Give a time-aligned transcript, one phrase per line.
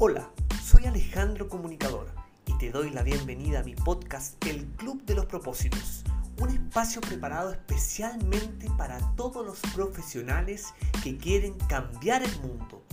[0.00, 0.30] Hola,
[0.62, 2.06] soy Alejandro Comunicador
[2.46, 6.04] y te doy la bienvenida a mi podcast El Club de los Propósitos,
[6.40, 10.72] un espacio preparado especialmente para todos los profesionales
[11.02, 12.84] que quieren cambiar el mundo.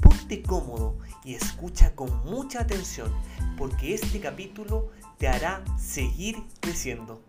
[0.00, 3.12] Ponte cómodo y escucha con mucha atención
[3.58, 7.20] porque este capítulo te hará seguir creciendo.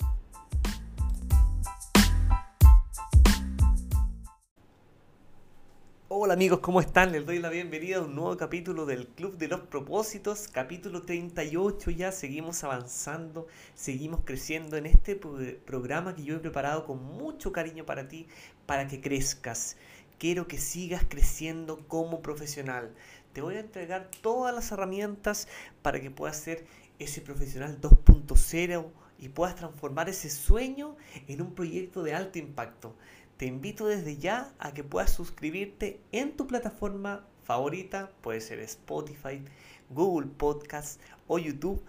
[6.18, 7.11] Hola amigos, ¿cómo están?
[7.11, 11.92] Les doy la bienvenida a un nuevo capítulo del Club de los Propósitos, capítulo 38
[11.92, 17.86] ya, seguimos avanzando, seguimos creciendo en este programa que yo he preparado con mucho cariño
[17.86, 18.28] para ti,
[18.65, 19.75] para que crezcas.
[20.18, 22.95] Quiero que sigas creciendo como profesional.
[23.34, 25.50] Te voy a entregar todas las herramientas
[25.82, 26.65] para que puedas ser
[26.97, 28.86] ese profesional 2.0
[29.20, 30.95] y puedas transformar ese sueño
[31.28, 32.95] en un proyecto de alto impacto
[33.38, 39.44] te invito desde ya a que puedas suscribirte en tu plataforma favorita, puede ser Spotify,
[39.90, 41.84] Google Podcast o YouTube,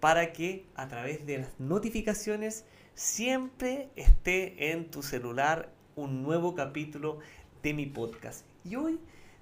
[0.00, 7.18] para que a través de las notificaciones siempre esté en tu celular un nuevo capítulo
[7.62, 8.46] de mi podcast.
[8.64, 8.98] Y hoy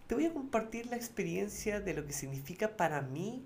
[0.07, 3.45] te voy a compartir la experiencia de lo que significa para mí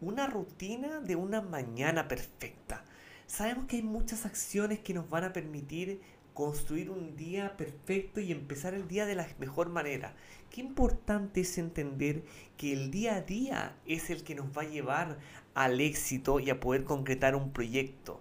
[0.00, 2.82] una rutina de una mañana perfecta.
[3.26, 6.00] Sabemos que hay muchas acciones que nos van a permitir
[6.34, 10.14] construir un día perfecto y empezar el día de la mejor manera.
[10.50, 12.24] Qué importante es entender
[12.56, 15.18] que el día a día es el que nos va a llevar
[15.54, 18.20] al éxito y a poder concretar un proyecto.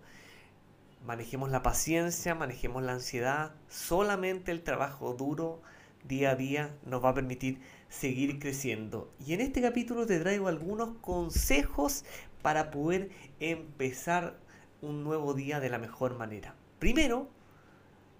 [1.05, 3.53] Manejemos la paciencia, manejemos la ansiedad.
[3.69, 5.61] Solamente el trabajo duro
[6.07, 9.11] día a día nos va a permitir seguir creciendo.
[9.25, 12.05] Y en este capítulo te traigo algunos consejos
[12.41, 14.37] para poder empezar
[14.81, 16.55] un nuevo día de la mejor manera.
[16.79, 17.29] Primero,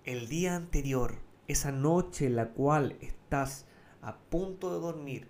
[0.03, 3.65] el día anterior, esa noche en la cual estás
[4.01, 5.27] a punto de dormir,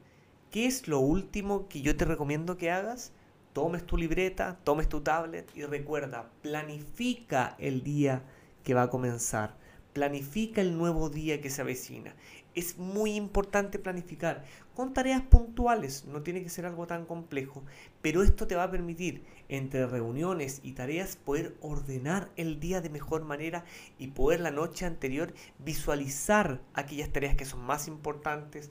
[0.49, 3.11] ¿qué es lo último que yo te recomiendo que hagas?
[3.51, 8.23] Tomes tu libreta, tomes tu tablet y recuerda, planifica el día
[8.63, 9.57] que va a comenzar.
[9.91, 12.15] Planifica el nuevo día que se avecina.
[12.55, 14.43] Es muy importante planificar
[14.75, 17.63] con tareas puntuales, no tiene que ser algo tan complejo,
[18.01, 22.89] pero esto te va a permitir entre reuniones y tareas poder ordenar el día de
[22.89, 23.63] mejor manera
[23.99, 28.69] y poder la noche anterior visualizar aquellas tareas que son más importantes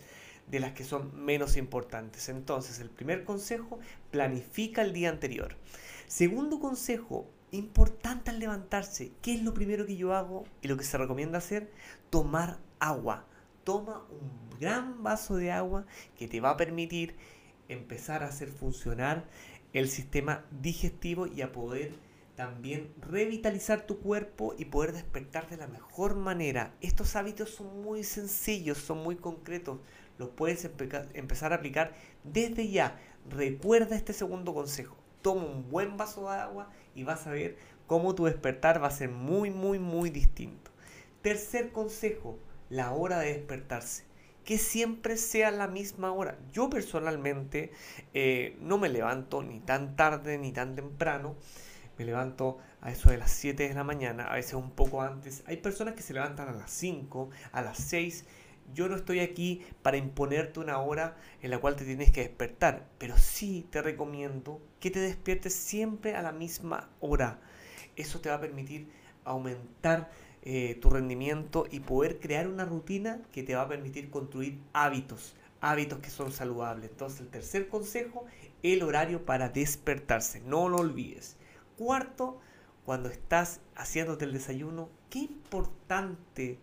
[0.50, 2.28] de las que son menos importantes.
[2.28, 3.78] Entonces, el primer consejo,
[4.10, 5.56] planifica el día anterior.
[6.06, 9.12] Segundo consejo, importante al levantarse.
[9.22, 11.70] ¿Qué es lo primero que yo hago y lo que se recomienda hacer?
[12.10, 13.26] Tomar agua.
[13.64, 15.86] Toma un gran vaso de agua
[16.18, 17.16] que te va a permitir
[17.68, 19.24] empezar a hacer funcionar
[19.72, 21.94] el sistema digestivo y a poder
[22.40, 26.74] también revitalizar tu cuerpo y poder despertar de la mejor manera.
[26.80, 29.78] Estos hábitos son muy sencillos, son muy concretos.
[30.16, 30.64] Los puedes
[31.12, 31.92] empezar a aplicar
[32.24, 32.98] desde ya.
[33.28, 34.96] Recuerda este segundo consejo.
[35.20, 38.90] Toma un buen vaso de agua y vas a ver cómo tu despertar va a
[38.90, 40.70] ser muy, muy, muy distinto.
[41.20, 42.38] Tercer consejo,
[42.70, 44.04] la hora de despertarse.
[44.44, 46.38] Que siempre sea la misma hora.
[46.50, 47.72] Yo personalmente
[48.14, 51.36] eh, no me levanto ni tan tarde ni tan temprano.
[51.98, 55.42] Me levanto a eso de las 7 de la mañana, a veces un poco antes.
[55.46, 58.24] Hay personas que se levantan a las 5, a las 6
[58.74, 62.86] yo no estoy aquí para imponerte una hora en la cual te tienes que despertar,
[62.98, 67.40] pero sí te recomiendo que te despiertes siempre a la misma hora.
[67.96, 68.88] Eso te va a permitir
[69.24, 70.10] aumentar
[70.42, 75.34] eh, tu rendimiento y poder crear una rutina que te va a permitir construir hábitos,
[75.60, 76.90] hábitos que son saludables.
[76.90, 78.24] Entonces el tercer consejo,
[78.62, 81.36] el horario para despertarse, no lo olvides.
[81.76, 82.40] Cuarto,
[82.84, 86.58] cuando estás haciéndote el desayuno, qué importante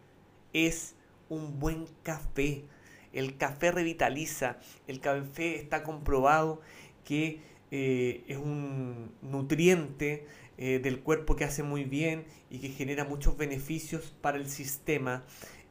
[0.53, 0.95] es
[1.29, 2.65] un buen café.
[3.13, 6.61] El café revitaliza, el café está comprobado
[7.03, 10.25] que eh, es un nutriente
[10.57, 15.23] eh, del cuerpo que hace muy bien y que genera muchos beneficios para el sistema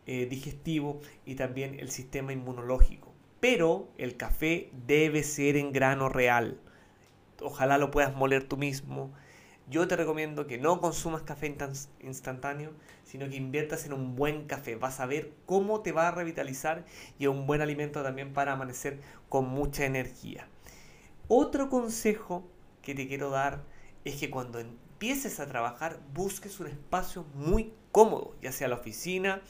[0.07, 3.13] eh, digestivo y también el sistema inmunológico.
[3.41, 6.61] Pero el café debe ser en grano real.
[7.41, 9.13] Ojalá lo puedas moler tú mismo
[9.69, 11.53] yo te recomiendo que no consumas café
[12.01, 12.73] instantáneo,
[13.05, 14.77] sino que inviertas en un buen café.
[14.77, 16.85] Vas a ver cómo te va a revitalizar
[17.19, 20.49] y es un buen alimento también para amanecer con mucha energía.
[21.27, 22.49] Otro consejo
[22.81, 23.65] que te quiero dar
[24.07, 29.43] es que cuando empieces a trabajar busques un espacio muy cómodo, ya sea la oficina,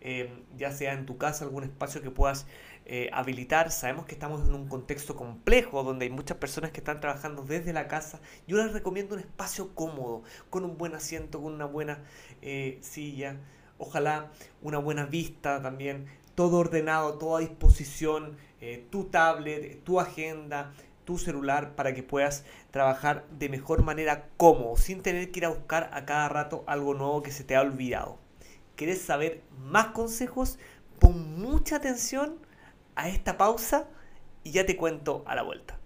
[0.00, 2.46] eh, ya sea en tu casa algún espacio que puedas
[2.84, 3.72] eh, habilitar.
[3.72, 7.72] Sabemos que estamos en un contexto complejo donde hay muchas personas que están trabajando desde
[7.72, 8.20] la casa.
[8.46, 12.04] Yo les recomiendo un espacio cómodo, con un buen asiento, con una buena
[12.42, 13.40] eh, silla,
[13.78, 14.30] ojalá
[14.62, 16.06] una buena vista también,
[16.36, 20.72] todo ordenado, toda disposición, eh, tu tablet, tu agenda,
[21.06, 25.50] tu celular para que puedas trabajar de mejor manera cómodo, sin tener que ir a
[25.50, 28.18] buscar a cada rato algo nuevo que se te ha olvidado.
[28.74, 30.58] ¿Quieres saber más consejos?
[30.98, 32.38] Pon mucha atención
[32.94, 33.88] a esta pausa
[34.44, 35.78] y ya te cuento a la vuelta.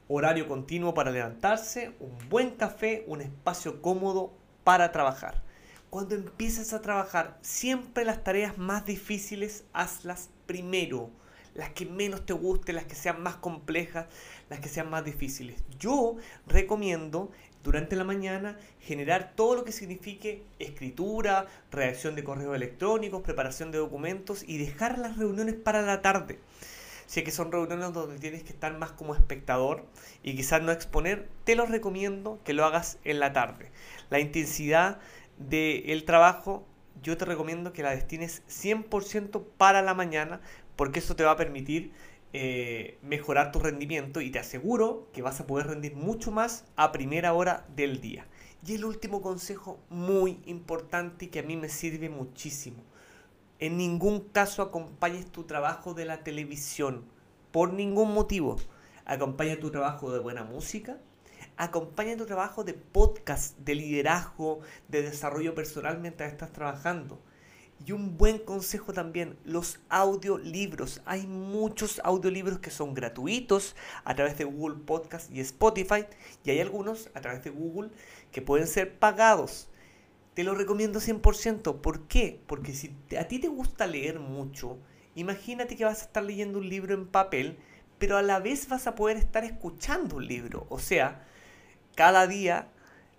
[0.08, 4.32] horario continuo para levantarse, un buen café, un espacio cómodo
[4.64, 5.42] para trabajar.
[5.90, 11.10] Cuando empieces a trabajar, siempre las tareas más difíciles hazlas primero.
[11.54, 14.06] Las que menos te gusten, las que sean más complejas,
[14.50, 15.62] las que sean más difíciles.
[15.78, 16.16] Yo
[16.48, 17.30] recomiendo
[17.62, 23.78] durante la mañana generar todo lo que signifique escritura, redacción de correos electrónicos, preparación de
[23.78, 26.40] documentos y dejar las reuniones para la tarde.
[27.06, 29.84] Si es que son reuniones donde tienes que estar más como espectador
[30.22, 33.70] y quizás no exponer, te lo recomiendo que lo hagas en la tarde.
[34.10, 34.98] La intensidad
[35.38, 36.66] del trabajo
[37.02, 40.40] yo te recomiendo que la destines 100% para la mañana
[40.76, 41.92] porque eso te va a permitir
[42.32, 46.90] eh, mejorar tu rendimiento y te aseguro que vas a poder rendir mucho más a
[46.90, 48.26] primera hora del día.
[48.66, 52.82] Y el último consejo muy importante que a mí me sirve muchísimo.
[53.58, 57.04] En ningún caso acompañes tu trabajo de la televisión,
[57.52, 58.56] por ningún motivo.
[59.04, 60.98] Acompaña tu trabajo de buena música,
[61.56, 67.20] acompaña tu trabajo de podcast, de liderazgo, de desarrollo personal mientras estás trabajando
[67.86, 71.02] y un buen consejo también, los audiolibros.
[71.04, 76.06] Hay muchos audiolibros que son gratuitos a través de Google Podcast y Spotify.
[76.44, 77.90] Y hay algunos a través de Google
[78.32, 79.68] que pueden ser pagados.
[80.34, 81.80] Te lo recomiendo 100%.
[81.80, 82.40] ¿Por qué?
[82.46, 84.78] Porque si a ti te gusta leer mucho,
[85.14, 87.56] imagínate que vas a estar leyendo un libro en papel,
[87.98, 90.66] pero a la vez vas a poder estar escuchando un libro.
[90.68, 91.24] O sea,
[91.94, 92.68] cada día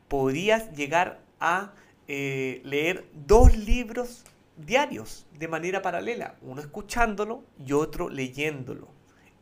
[0.10, 1.74] podrías llegar a
[2.08, 4.26] eh, leer dos libros
[4.58, 8.88] diarios de manera paralela, uno escuchándolo y otro leyéndolo.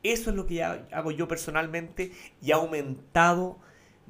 [0.01, 2.11] Eso es lo que hago yo personalmente
[2.41, 3.57] y ha aumentado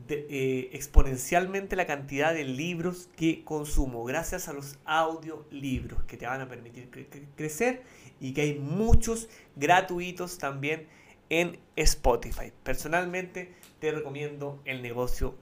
[0.09, 6.41] eh, exponencialmente la cantidad de libros que consumo gracias a los audiolibros que te van
[6.41, 6.89] a permitir
[7.35, 7.83] crecer
[8.19, 10.87] y que hay muchos gratuitos también
[11.29, 12.51] en Spotify.
[12.63, 15.35] Personalmente te recomiendo el negocio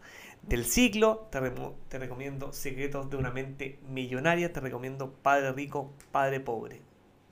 [0.44, 1.28] del siglo.
[1.32, 4.52] Te, recomiendo Secretos de una mente millonaria.
[4.54, 6.82] Te recomiendo Padre Rico, Padre Pobre.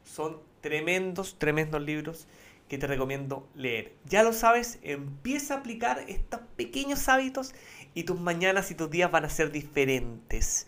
[0.03, 2.27] Son tremendos, tremendos libros
[2.69, 3.95] que te recomiendo leer.
[4.05, 7.53] Ya lo sabes, empieza a aplicar estos pequeños hábitos
[7.95, 10.67] y tus mañanas y tus días van a ser diferentes.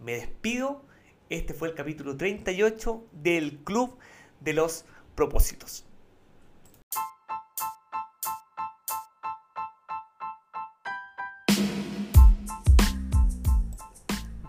[0.00, 0.84] Me despido.
[1.30, 3.96] Este fue el capítulo 38 del Club
[4.40, 5.84] de los Propósitos.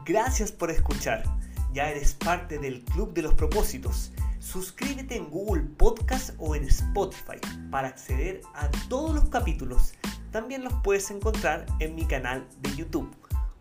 [0.06, 1.24] Gracias por escuchar.
[1.72, 4.12] Ya eres parte del Club de los Propósitos.
[4.52, 7.38] Suscríbete en Google Podcast o en Spotify
[7.70, 9.94] para acceder a todos los capítulos.
[10.32, 13.16] También los puedes encontrar en mi canal de YouTube.